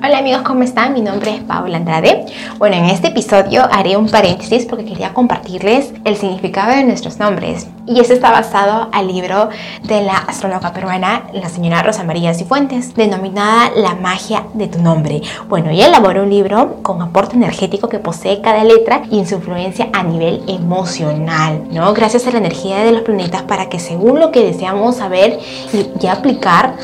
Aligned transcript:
Hola 0.00 0.18
amigos, 0.18 0.42
¿cómo 0.42 0.62
están? 0.62 0.92
Mi 0.92 1.00
nombre 1.00 1.34
es 1.34 1.42
Paula 1.42 1.76
Andrade. 1.76 2.24
Bueno, 2.58 2.76
en 2.76 2.84
este 2.84 3.08
episodio 3.08 3.64
haré 3.72 3.96
un 3.96 4.08
paréntesis 4.08 4.64
porque 4.64 4.84
quería 4.84 5.12
compartirles 5.12 5.92
el 6.04 6.16
significado 6.16 6.70
de 6.70 6.84
nuestros 6.84 7.18
nombres. 7.18 7.66
Y 7.84 7.98
este 7.98 8.14
está 8.14 8.30
basado 8.30 8.90
al 8.92 9.08
libro 9.08 9.48
de 9.82 10.02
la 10.02 10.16
astróloga 10.16 10.72
peruana, 10.72 11.24
la 11.32 11.48
señora 11.48 11.82
Rosa 11.82 12.04
María 12.04 12.32
Cifuentes, 12.32 12.94
denominada 12.94 13.72
La 13.74 13.96
magia 13.96 14.44
de 14.54 14.68
tu 14.68 14.78
nombre. 14.80 15.20
Bueno, 15.48 15.70
ella 15.70 15.88
elaboró 15.88 16.22
un 16.22 16.30
libro 16.30 16.76
con 16.84 17.02
aporte 17.02 17.34
energético 17.34 17.88
que 17.88 17.98
posee 17.98 18.40
cada 18.40 18.62
letra 18.62 19.02
y 19.10 19.18
en 19.18 19.26
su 19.26 19.34
influencia 19.34 19.88
a 19.92 20.04
nivel 20.04 20.44
emocional, 20.46 21.64
¿no? 21.72 21.92
Gracias 21.92 22.24
a 22.28 22.30
la 22.30 22.38
energía 22.38 22.84
de 22.84 22.92
los 22.92 23.02
planetas 23.02 23.42
para 23.42 23.68
que 23.68 23.80
según 23.80 24.20
lo 24.20 24.30
que 24.30 24.44
deseamos 24.44 24.94
saber 24.94 25.40
y, 25.72 25.90
y 26.00 26.06
aplicar, 26.06 26.74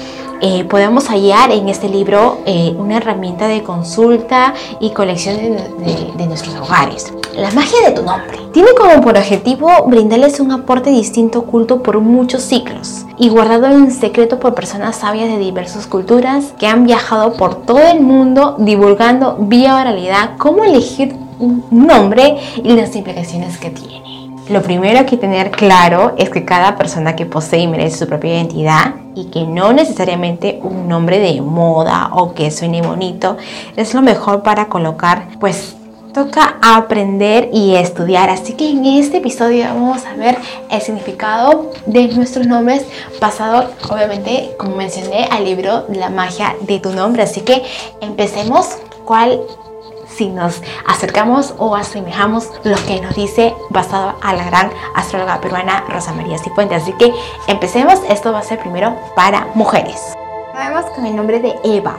eh, 0.41 0.65
podemos 0.65 1.09
hallar 1.09 1.51
en 1.51 1.69
este 1.69 1.89
libro 1.89 2.39
eh, 2.47 2.75
una 2.77 2.97
herramienta 2.97 3.49
de 3.49 3.63
consulta 3.63 4.55
y 4.81 4.91
colección 4.91 5.37
de, 5.37 6.27
nuestros 6.27 6.55
hogares. 6.57 7.13
La 7.37 7.51
magia 7.51 7.89
de 7.89 7.93
tu 7.93 8.03
nombre. 8.03 8.39
Tiene 8.53 8.71
como 8.79 9.01
por 9.01 9.17
objetivo 9.17 9.69
brindarles 9.87 10.41
un 10.41 10.53
aporte 10.53 10.91
distinto 10.91 11.41
oculto 11.41 11.83
por 11.83 12.01
muchos 12.01 12.43
ciclos 12.43 13.05
y 13.19 13.29
guardado 13.29 13.67
en 13.67 13.91
secreto 13.91 14.39
por 14.39 14.55
personas 14.55 14.97
sabias 14.97 15.29
de 15.29 15.39
diversas 15.39 15.87
culturas 15.87 16.55
que 16.59 16.67
han 16.67 16.85
viajado 16.85 17.35
por 17.35 17.67
todo 17.67 17.81
el 17.81 18.01
mundo 18.01 18.57
divulgando 18.59 19.37
vía 19.41 19.77
oralidad 19.77 20.37
cómo 20.39 20.65
elegir 20.65 21.17
un 21.39 21.65
nombre 21.71 22.39
y 22.57 22.73
las 22.75 22.95
implicaciones 22.95 23.59
que 23.59 23.71
tiene. 23.71 24.14
Lo 24.49 24.63
primero 24.63 25.07
que 25.07 25.17
tener 25.17 25.51
claro 25.51 26.15
es 26.19 26.29
que 26.29 26.45
cada 26.45 26.77
persona 26.77 27.17
que 27.17 27.25
posee 27.25 27.61
y 27.61 27.67
merece 27.67 27.99
su 27.99 28.07
propia 28.07 28.35
identidad 28.35 28.95
y 29.15 29.27
que 29.27 29.45
no 29.47 29.73
necesariamente 29.73 30.61
un 30.63 30.87
nombre 30.87 31.19
de 31.19 31.41
moda 31.41 32.11
o 32.13 32.35
que 32.35 32.51
suene 32.51 32.83
bonito 32.83 33.39
es 33.77 33.95
lo 33.95 34.03
mejor 34.03 34.43
para 34.43 34.67
colocar, 34.67 35.29
pues 35.41 35.77
toca 36.13 36.59
aprender 36.63 37.49
y 37.55 37.75
estudiar. 37.75 38.29
Así 38.29 38.53
que 38.53 38.71
en 38.71 38.85
este 38.85 39.17
episodio 39.17 39.65
vamos 39.65 40.05
a 40.05 40.15
ver 40.15 40.37
el 40.71 40.81
significado 40.83 41.71
de 41.87 42.09
nuestros 42.09 42.47
nombres 42.47 42.85
basado, 43.21 43.71
obviamente, 43.91 44.51
como 44.59 44.77
mencioné, 44.77 45.27
al 45.31 45.45
libro 45.45 45.87
La 45.89 46.11
magia 46.11 46.55
de 46.61 46.81
tu 46.81 46.91
nombre. 46.91 47.23
Así 47.23 47.41
que 47.41 47.63
empecemos. 48.03 48.69
¿Cuál 49.05 49.39
si 50.09 50.29
nos 50.29 50.63
acercamos 50.87 51.55
o 51.59 51.75
asemejamos 51.77 52.51
lo 52.65 52.77
que 52.87 53.01
nos 53.01 53.15
dice 53.15 53.55
basado 53.71 54.15
a 54.23 54.35
la 54.35 54.45
gran 54.45 54.71
astróloga 54.95 55.41
peruana 55.41 55.85
Rosa 55.89 56.13
María 56.13 56.39
Cifuentes. 56.39 56.83
Así 56.83 56.93
que 56.99 57.13
empecemos, 57.47 58.01
esto 58.09 58.33
va 58.33 58.41
a 58.41 58.43
ser 58.43 58.59
primero 58.61 58.97
para 59.15 59.47
mujeres. 59.55 60.15
Vamos 60.55 60.85
con 60.95 61.07
el 61.07 61.17
nombre 61.17 61.41
de 61.41 61.55
Eva. 61.65 61.97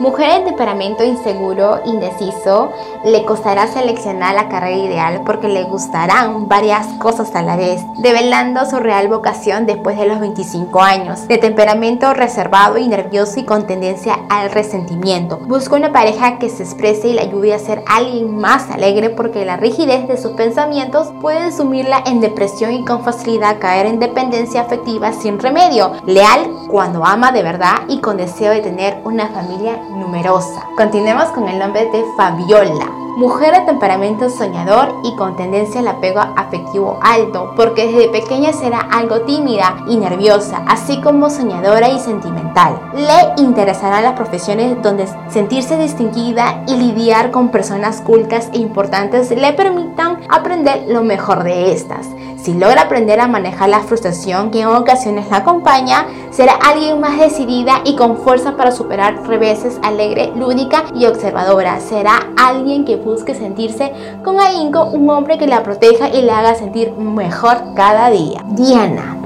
Mujer 0.00 0.30
en 0.30 0.44
temperamento 0.44 1.02
inseguro, 1.02 1.80
indeciso, 1.84 2.70
le 3.04 3.24
costará 3.24 3.66
seleccionar 3.66 4.32
la 4.32 4.48
carrera 4.48 4.76
ideal 4.76 5.22
porque 5.26 5.48
le 5.48 5.64
gustarán 5.64 6.46
varias 6.46 6.86
cosas 7.00 7.34
a 7.34 7.42
la 7.42 7.56
vez, 7.56 7.82
develando 7.96 8.64
su 8.64 8.78
real 8.78 9.08
vocación 9.08 9.66
después 9.66 9.98
de 9.98 10.06
los 10.06 10.20
25 10.20 10.80
años. 10.80 11.26
De 11.26 11.38
temperamento 11.38 12.14
reservado 12.14 12.78
y 12.78 12.86
nervioso 12.86 13.40
y 13.40 13.44
con 13.44 13.66
tendencia 13.66 14.20
al 14.30 14.52
resentimiento. 14.52 15.38
Busca 15.38 15.74
una 15.74 15.90
pareja 15.90 16.38
que 16.38 16.48
se 16.48 16.62
exprese 16.62 17.08
y 17.08 17.14
la 17.14 17.22
ayude 17.22 17.52
a 17.52 17.58
ser 17.58 17.82
alguien 17.88 18.36
más 18.36 18.70
alegre 18.70 19.10
porque 19.10 19.44
la 19.44 19.56
rigidez 19.56 20.06
de 20.06 20.16
sus 20.16 20.32
pensamientos 20.32 21.08
puede 21.20 21.50
sumirla 21.50 22.04
en 22.06 22.20
depresión 22.20 22.72
y 22.72 22.84
con 22.84 23.02
facilidad 23.02 23.58
caer 23.58 23.86
en 23.86 23.98
dependencia 23.98 24.60
afectiva 24.60 25.12
sin 25.12 25.40
remedio. 25.40 25.90
Leal 26.06 26.48
cuando 26.68 27.04
ama 27.04 27.32
de 27.32 27.42
verdad 27.42 27.78
y 27.88 28.00
con 28.00 28.16
deseo 28.16 28.52
de 28.52 28.60
tener 28.60 29.00
una 29.02 29.26
familia 29.28 29.87
numerosa. 29.90 30.66
Continuemos 30.76 31.28
con 31.30 31.48
el 31.48 31.58
nombre 31.58 31.86
de 31.90 32.04
Fabiola. 32.16 32.86
Mujer 33.16 33.52
de 33.52 33.60
temperamento 33.62 34.30
soñador 34.30 34.94
y 35.02 35.16
con 35.16 35.34
tendencia 35.34 35.80
al 35.80 35.88
apego 35.88 36.20
afectivo 36.20 37.00
alto, 37.02 37.52
porque 37.56 37.88
desde 37.88 38.08
pequeña 38.10 38.52
será 38.52 38.78
algo 38.78 39.22
tímida 39.22 39.78
y 39.88 39.96
nerviosa, 39.96 40.62
así 40.68 41.00
como 41.00 41.28
soñadora 41.28 41.88
y 41.88 41.98
sentimental. 41.98 42.78
Le 42.94 43.42
interesarán 43.42 44.04
las 44.04 44.12
profesiones 44.12 44.80
donde 44.82 45.08
sentirse 45.30 45.76
distinguida 45.76 46.62
y 46.68 46.76
lidiar 46.76 47.32
con 47.32 47.48
personas 47.48 48.00
cultas 48.02 48.50
e 48.52 48.58
importantes 48.58 49.32
le 49.32 49.52
permitan 49.52 50.20
aprender 50.28 50.84
lo 50.86 51.02
mejor 51.02 51.42
de 51.42 51.72
estas. 51.72 52.06
Si 52.42 52.54
logra 52.54 52.82
aprender 52.82 53.20
a 53.20 53.26
manejar 53.26 53.68
la 53.68 53.80
frustración 53.80 54.50
que 54.50 54.60
en 54.60 54.68
ocasiones 54.68 55.28
la 55.28 55.38
acompaña, 55.38 56.06
será 56.30 56.52
alguien 56.52 57.00
más 57.00 57.18
decidida 57.18 57.80
y 57.84 57.96
con 57.96 58.16
fuerza 58.18 58.56
para 58.56 58.70
superar 58.70 59.26
reveses, 59.26 59.78
alegre, 59.82 60.32
lúdica 60.36 60.84
y 60.94 61.06
observadora. 61.06 61.80
Será 61.80 62.28
alguien 62.36 62.84
que 62.84 62.96
busque 62.96 63.34
sentirse 63.34 63.92
con 64.24 64.40
ahínco, 64.40 64.84
un 64.84 65.10
hombre 65.10 65.36
que 65.36 65.48
la 65.48 65.62
proteja 65.62 66.08
y 66.08 66.22
la 66.22 66.38
haga 66.38 66.54
sentir 66.54 66.92
mejor 66.92 67.74
cada 67.74 68.08
día. 68.10 68.44
Diana 68.50 69.17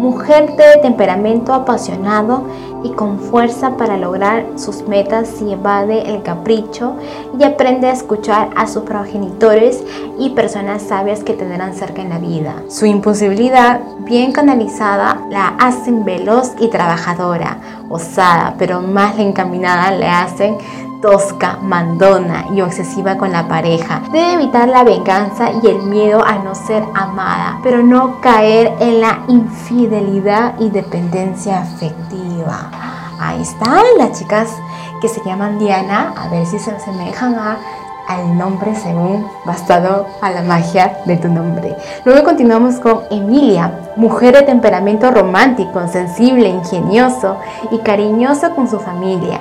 mujer 0.00 0.56
de 0.56 0.80
temperamento 0.80 1.52
apasionado 1.52 2.44
y 2.82 2.88
con 2.92 3.18
fuerza 3.18 3.76
para 3.76 3.98
lograr 3.98 4.46
sus 4.56 4.88
metas 4.88 5.42
y 5.42 5.52
evade 5.52 6.08
el 6.08 6.22
capricho 6.22 6.94
y 7.38 7.44
aprende 7.44 7.86
a 7.86 7.92
escuchar 7.92 8.48
a 8.56 8.66
sus 8.66 8.84
progenitores 8.84 9.84
y 10.18 10.30
personas 10.30 10.84
sabias 10.84 11.22
que 11.22 11.34
tendrán 11.34 11.74
cerca 11.74 12.00
en 12.00 12.08
la 12.08 12.18
vida. 12.18 12.62
Su 12.68 12.86
impulsibilidad 12.86 13.80
bien 13.98 14.32
canalizada 14.32 15.20
la 15.28 15.48
hacen 15.58 16.02
veloz 16.06 16.52
y 16.58 16.68
trabajadora, 16.68 17.58
osada, 17.90 18.54
pero 18.58 18.80
más 18.80 19.18
encaminada 19.18 19.90
le 19.90 20.08
hacen 20.08 20.56
tosca, 21.00 21.58
mandona 21.62 22.46
y 22.52 22.60
obsesiva 22.60 23.16
con 23.16 23.32
la 23.32 23.48
pareja. 23.48 24.02
Debe 24.12 24.34
evitar 24.34 24.68
la 24.68 24.84
venganza 24.84 25.50
y 25.62 25.66
el 25.66 25.82
miedo 25.82 26.24
a 26.24 26.38
no 26.38 26.54
ser 26.54 26.82
amada, 26.94 27.58
pero 27.62 27.82
no 27.82 28.20
caer 28.20 28.74
en 28.80 29.00
la 29.00 29.20
infidelidad 29.28 30.54
y 30.58 30.70
dependencia 30.70 31.60
afectiva. 31.60 32.70
Ahí 33.18 33.42
están 33.42 33.84
las 33.98 34.18
chicas 34.18 34.50
que 35.00 35.08
se 35.08 35.22
llaman 35.24 35.58
Diana, 35.58 36.14
a 36.16 36.28
ver 36.28 36.46
si 36.46 36.58
se 36.58 36.70
asemejan 36.70 37.34
a 37.34 37.58
al 38.10 38.36
nombre 38.36 38.74
según 38.74 39.30
basado 39.44 40.06
a 40.20 40.30
la 40.30 40.42
magia 40.42 40.98
de 41.04 41.16
tu 41.16 41.28
nombre. 41.28 41.76
Luego 42.04 42.24
continuamos 42.24 42.80
con 42.80 43.02
Emilia, 43.08 43.72
mujer 43.94 44.34
de 44.34 44.42
temperamento 44.42 45.12
romántico, 45.12 45.86
sensible, 45.86 46.48
ingenioso 46.48 47.36
y 47.70 47.78
cariñoso 47.78 48.50
con 48.56 48.68
su 48.68 48.80
familia 48.80 49.40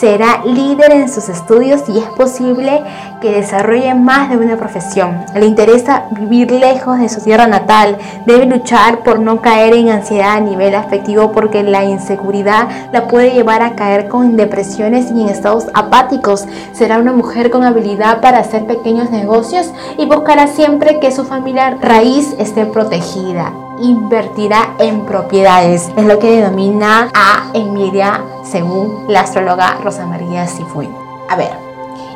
será 0.00 0.42
líder 0.46 0.92
en 0.92 1.10
sus 1.10 1.28
estudios 1.28 1.82
y 1.86 1.98
es 1.98 2.06
posible 2.06 2.82
que 3.20 3.32
desarrolle 3.32 3.94
más 3.94 4.30
de 4.30 4.38
una 4.38 4.56
profesión. 4.56 5.26
Le 5.34 5.44
interesa 5.44 6.06
vivir 6.12 6.50
lejos 6.50 6.98
de 6.98 7.10
su 7.10 7.20
tierra 7.20 7.46
natal, 7.46 7.98
debe 8.24 8.46
luchar 8.46 9.00
por 9.00 9.20
no 9.20 9.42
caer 9.42 9.74
en 9.74 9.90
ansiedad 9.90 10.36
a 10.36 10.40
nivel 10.40 10.74
afectivo 10.74 11.32
porque 11.32 11.62
la 11.62 11.84
inseguridad 11.84 12.68
la 12.92 13.08
puede 13.08 13.32
llevar 13.32 13.60
a 13.60 13.74
caer 13.74 14.08
con 14.08 14.38
depresiones 14.38 15.10
y 15.10 15.20
en 15.20 15.28
estados 15.28 15.66
apáticos. 15.74 16.46
Será 16.72 16.98
una 16.98 17.12
mujer 17.12 17.50
con 17.50 17.64
habilidad 17.64 18.22
para 18.22 18.38
hacer 18.38 18.64
pequeños 18.66 19.10
negocios 19.10 19.70
y 19.98 20.06
buscará 20.06 20.46
siempre 20.46 20.98
que 20.98 21.12
su 21.12 21.24
familia 21.24 21.76
raíz 21.78 22.34
esté 22.38 22.64
protegida 22.64 23.52
invertirá 23.82 24.74
en 24.78 25.06
propiedades. 25.06 25.90
Es 25.96 26.04
lo 26.04 26.18
que 26.18 26.30
denomina 26.30 27.10
a 27.14 27.50
Emilia 27.54 28.22
según 28.50 29.04
la 29.08 29.20
astróloga 29.20 29.78
Rosa 29.82 30.06
María 30.06 30.46
Cifuy. 30.46 30.88
A 31.28 31.36
ver, 31.36 31.50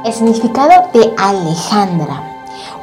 el 0.05 0.13
significado 0.13 0.89
de 0.93 1.15
Alejandra. 1.17 2.23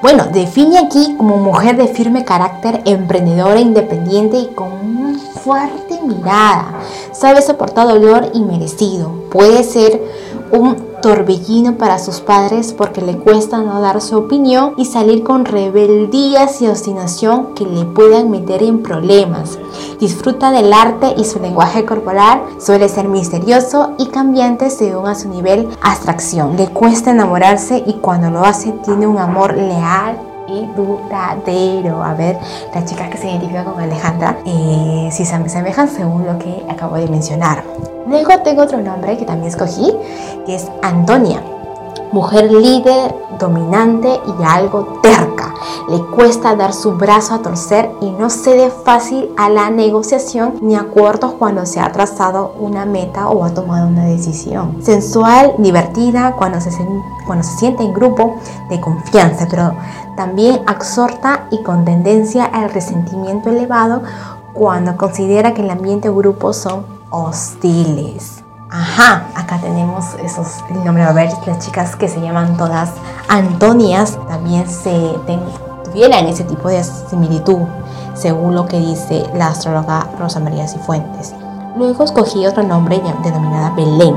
Bueno, 0.02 0.26
define 0.32 0.80
aquí 0.80 1.16
como 1.18 1.38
mujer 1.38 1.78
de 1.78 1.88
firme 1.88 2.24
carácter, 2.24 2.82
emprendedora, 2.86 3.60
independiente 3.60 4.38
y 4.38 4.48
con 4.56 5.01
fuerte 5.44 6.00
mirada. 6.04 6.80
Sabe 7.12 7.42
soportar 7.42 7.88
dolor 7.88 8.30
y 8.34 8.42
merecido. 8.42 9.12
Puede 9.30 9.64
ser 9.64 10.02
un 10.52 10.92
torbellino 11.02 11.78
para 11.78 11.98
sus 11.98 12.20
padres 12.20 12.74
porque 12.74 13.02
le 13.02 13.18
cuesta 13.18 13.58
no 13.60 13.82
dar 13.82 14.02
su 14.02 14.18
opinión 14.18 14.74
y 14.78 14.86
salir 14.86 15.24
con 15.24 15.46
rebeldías 15.46 16.62
y 16.62 16.68
obstinación 16.68 17.56
que 17.56 17.66
le 17.66 17.86
puedan 17.86 18.30
meter 18.30 18.62
en 18.62 18.84
problemas. 18.84 19.58
Disfruta 20.00 20.52
del 20.52 20.72
arte 20.72 21.14
y 21.18 21.24
su 21.24 21.40
lenguaje 21.40 21.86
corporal 21.86 22.44
suele 22.60 22.88
ser 22.90 23.08
misterioso 23.08 23.92
y 23.98 24.08
cambiante 24.08 24.70
según 24.70 25.08
a 25.08 25.16
su 25.16 25.30
nivel 25.30 25.68
abstracción. 25.82 26.56
Le 26.56 26.68
cuesta 26.68 27.12
enamorarse 27.12 27.84
y 27.86 27.94
cuando 27.94 28.30
lo 28.30 28.46
hace 28.46 28.72
tiene 28.84 29.08
un 29.08 29.18
amor 29.18 29.56
leal 29.56 30.31
y 30.52 30.66
duradero. 30.76 32.04
A 32.04 32.14
ver, 32.14 32.38
las 32.74 32.86
chicas 32.86 33.10
que 33.10 33.18
se 33.18 33.30
identifican 33.30 33.66
con 33.66 33.80
Alejandra, 33.80 34.38
eh, 34.46 35.10
si 35.12 35.26
se 35.26 35.36
asemejan 35.36 35.88
según 35.88 36.26
lo 36.26 36.38
que 36.38 36.66
acabo 36.70 36.96
de 36.96 37.08
mencionar. 37.08 37.64
Luego 38.08 38.40
tengo 38.44 38.64
otro 38.64 38.82
nombre 38.82 39.18
que 39.18 39.26
también 39.26 39.50
escogí, 39.50 39.94
que 40.46 40.56
es 40.56 40.68
Antonia. 40.82 41.42
Mujer 42.12 42.52
líder, 42.52 43.14
dominante 43.40 44.10
y 44.10 44.44
algo 44.44 45.00
terca. 45.02 45.31
Le 45.92 46.06
cuesta 46.06 46.56
dar 46.56 46.74
su 46.74 46.94
brazo 46.94 47.36
a 47.36 47.42
torcer 47.42 47.92
y 48.00 48.12
no 48.12 48.30
cede 48.30 48.72
fácil 48.72 49.30
a 49.36 49.50
la 49.50 49.70
negociación 49.70 50.54
ni 50.62 50.76
acuerdos 50.76 51.34
cuando 51.34 51.66
se 51.66 51.82
ha 51.82 51.92
trazado 51.92 52.54
una 52.58 52.86
meta 52.86 53.28
o 53.28 53.44
ha 53.44 53.54
tomado 53.54 53.88
una 53.88 54.06
decisión. 54.06 54.78
Sensual, 54.82 55.54
divertida 55.58 56.34
cuando 56.38 56.62
se, 56.62 56.72
cuando 57.28 57.44
siente 57.44 57.84
en 57.84 57.94
grupo 57.94 58.38
de 58.70 58.80
confianza, 58.80 59.48
pero 59.50 59.74
también 60.16 60.62
exhorta 60.70 61.48
y 61.52 61.62
con 61.62 61.84
tendencia 61.84 62.46
al 62.46 62.70
resentimiento 62.70 63.50
elevado 63.50 64.02
cuando 64.54 64.96
considera 64.96 65.54
que 65.54 65.62
el 65.62 65.70
ambiente 65.70 66.08
o 66.08 66.16
grupo 66.16 66.54
son 66.54 66.86
hostiles. 67.10 68.44
Ajá, 68.70 69.28
acá 69.36 69.60
tenemos 69.60 70.06
esos, 70.24 70.64
el 70.70 70.86
nombre, 70.86 71.04
a 71.04 71.12
ver, 71.12 71.30
las 71.46 71.60
chicas 71.60 71.98
que 71.98 72.08
se 72.08 72.22
llaman 72.22 72.56
todas 72.56 72.92
Antonias 73.28 74.18
también 74.30 74.70
se 74.70 75.16
tuvieran 75.92 76.26
ese 76.28 76.44
tipo 76.46 76.70
de 76.70 76.84
similitud, 76.84 77.60
según 78.14 78.56
lo 78.56 78.66
que 78.66 78.80
dice 78.80 79.26
la 79.36 79.48
astróloga 79.48 80.08
Rosa 80.18 80.40
María 80.40 80.68
Cifuentes. 80.68 81.34
Luego 81.78 82.04
escogí 82.04 82.46
otro 82.46 82.64
nombre 82.64 83.02
denominada 83.24 83.74
Belén, 83.76 84.16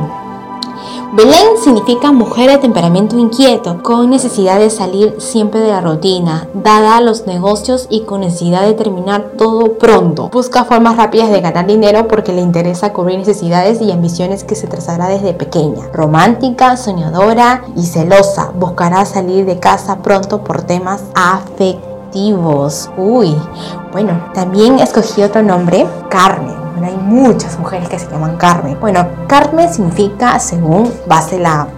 Belén 1.16 1.56
significa 1.62 2.10
mujer 2.10 2.50
de 2.50 2.58
temperamento 2.58 3.16
inquieto, 3.16 3.80
con 3.84 4.10
necesidad 4.10 4.58
de 4.58 4.68
salir 4.68 5.14
siempre 5.18 5.60
de 5.60 5.68
la 5.68 5.80
rutina, 5.80 6.48
dada 6.54 6.96
a 6.96 7.00
los 7.00 7.24
negocios 7.24 7.86
y 7.88 8.00
con 8.00 8.22
necesidad 8.22 8.62
de 8.62 8.74
terminar 8.74 9.34
todo 9.38 9.74
pronto. 9.74 10.28
Busca 10.30 10.64
formas 10.64 10.96
rápidas 10.96 11.30
de 11.30 11.40
ganar 11.40 11.68
dinero 11.68 12.08
porque 12.08 12.32
le 12.32 12.40
interesa 12.40 12.92
cubrir 12.92 13.16
necesidades 13.16 13.80
y 13.80 13.92
ambiciones 13.92 14.42
que 14.42 14.56
se 14.56 14.66
trazará 14.66 15.06
desde 15.06 15.34
pequeña. 15.34 15.86
Romántica, 15.92 16.76
soñadora 16.76 17.62
y 17.76 17.86
celosa, 17.86 18.50
buscará 18.58 19.04
salir 19.04 19.46
de 19.46 19.60
casa 19.60 19.98
pronto 20.02 20.42
por 20.42 20.62
temas 20.62 21.04
afectivos. 21.14 22.90
Uy, 22.96 23.36
bueno, 23.92 24.20
también 24.34 24.80
escogí 24.80 25.22
otro 25.22 25.44
nombre, 25.44 25.86
Carmen 26.10 26.64
hay 26.82 26.96
muchas 26.96 27.58
mujeres 27.58 27.88
que 27.88 27.98
se 27.98 28.10
llaman 28.10 28.36
Carmen. 28.36 28.78
Bueno, 28.80 29.06
Carmen 29.26 29.72
significa, 29.72 30.38
según 30.38 30.92
base 31.06 31.38
la 31.38 31.68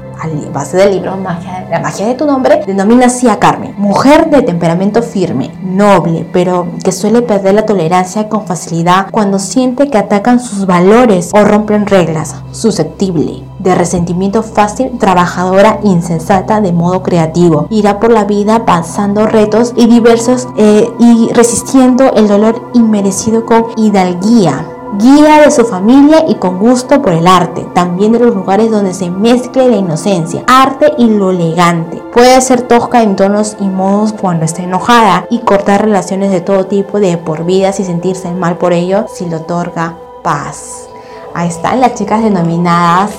base 0.52 0.76
del 0.76 0.92
libro 0.92 1.16
magia, 1.16 1.66
La 1.70 1.80
magia 1.80 2.06
de 2.06 2.14
tu 2.14 2.26
nombre, 2.26 2.62
denomina 2.66 3.06
así 3.06 3.28
a 3.28 3.38
Carmen, 3.38 3.74
mujer 3.76 4.30
de 4.30 4.42
temperamento 4.42 5.02
firme, 5.02 5.50
noble, 5.62 6.26
pero 6.32 6.68
que 6.82 6.92
suele 6.92 7.22
perder 7.22 7.54
la 7.54 7.66
tolerancia 7.66 8.28
con 8.28 8.46
facilidad 8.46 9.08
cuando 9.10 9.38
siente 9.38 9.88
que 9.88 9.98
atacan 9.98 10.40
sus 10.40 10.66
valores 10.66 11.30
o 11.34 11.44
rompen 11.44 11.86
reglas, 11.86 12.36
susceptible, 12.52 13.42
de 13.58 13.74
resentimiento 13.74 14.42
fácil, 14.42 14.98
trabajadora, 14.98 15.80
insensata, 15.82 16.60
de 16.60 16.72
modo 16.72 17.02
creativo. 17.02 17.66
Irá 17.70 18.00
por 18.00 18.10
la 18.10 18.24
vida 18.24 18.64
pasando 18.64 19.26
retos 19.26 19.72
y 19.76 19.86
diversos 19.86 20.48
eh, 20.56 20.88
y 20.98 21.30
resistiendo 21.32 22.12
el 22.14 22.28
dolor 22.28 22.70
inmerecido 22.74 23.44
con 23.44 23.66
hidalguía 23.76 24.66
guía 24.94 25.40
de 25.40 25.50
su 25.50 25.64
familia 25.64 26.24
y 26.28 26.36
con 26.36 26.58
gusto 26.58 27.02
por 27.02 27.12
el 27.12 27.26
arte, 27.26 27.66
también 27.74 28.12
de 28.12 28.18
los 28.18 28.34
lugares 28.34 28.70
donde 28.70 28.94
se 28.94 29.10
mezcle 29.10 29.68
la 29.68 29.76
inocencia, 29.76 30.44
arte 30.46 30.92
y 30.98 31.06
lo 31.08 31.30
elegante. 31.30 32.02
Puede 32.12 32.40
ser 32.40 32.62
tosca 32.62 33.02
en 33.02 33.16
tonos 33.16 33.56
y 33.60 33.68
modos 33.68 34.12
cuando 34.12 34.44
está 34.44 34.62
enojada 34.62 35.26
y 35.30 35.40
cortar 35.40 35.82
relaciones 35.82 36.30
de 36.30 36.40
todo 36.40 36.66
tipo 36.66 37.00
de 37.00 37.16
por 37.18 37.44
vida 37.44 37.70
y 37.70 37.84
sentirse 37.84 38.32
mal 38.32 38.56
por 38.56 38.72
ello 38.72 39.06
si 39.12 39.26
le 39.26 39.36
otorga 39.36 39.94
paz. 40.22 40.88
Ahí 41.34 41.48
están 41.48 41.80
las 41.80 41.94
chicas 41.94 42.22
denominadas 42.22 43.10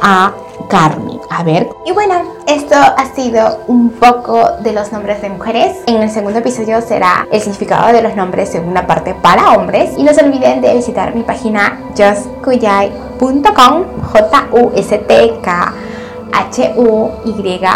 a 0.00 0.32
Carmen. 0.68 1.13
A 1.30 1.42
ver. 1.42 1.68
Y 1.86 1.92
bueno, 1.92 2.22
esto 2.46 2.74
ha 2.74 3.14
sido 3.14 3.60
un 3.66 3.90
poco 3.90 4.56
de 4.60 4.72
los 4.72 4.92
nombres 4.92 5.20
de 5.22 5.30
mujeres. 5.30 5.76
En 5.86 6.02
el 6.02 6.10
segundo 6.10 6.38
episodio 6.38 6.80
será 6.80 7.26
el 7.30 7.40
significado 7.40 7.92
de 7.92 8.02
los 8.02 8.14
nombres 8.16 8.50
segunda 8.50 8.86
parte 8.86 9.14
para 9.14 9.52
hombres. 9.52 9.92
Y 9.96 10.02
no 10.02 10.12
se 10.14 10.24
olviden 10.24 10.60
de 10.60 10.74
visitar 10.74 11.14
mi 11.14 11.22
página 11.22 11.80
justkuyay.com 11.96 13.84
J-U-S-T-K 14.12 15.74
H-U-Y-A-I-Y.com 16.34 17.74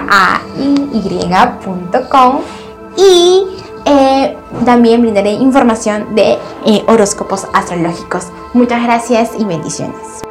y 2.96 3.46
eh, 3.84 4.36
también 4.64 5.00
brindaré 5.00 5.30
información 5.32 6.14
de 6.14 6.38
eh, 6.66 6.84
horóscopos 6.86 7.46
astrológicos. 7.52 8.26
Muchas 8.52 8.82
gracias 8.82 9.30
y 9.38 9.44
bendiciones. 9.44 10.27